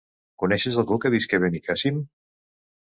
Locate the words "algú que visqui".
0.83-1.39